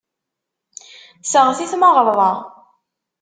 Seɣtit 1.31 1.73
ma 1.77 1.89
ɣelḍeɣ. 1.95 2.37